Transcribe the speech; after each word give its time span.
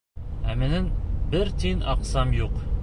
Ә 0.53 0.55
минең 0.61 0.89
бер 1.35 1.53
тин 1.65 1.87
аҡсам 1.95 2.37
юҡ. 2.45 2.63